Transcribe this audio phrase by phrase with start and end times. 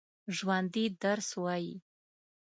[0.35, 1.73] ژوندي درس وايي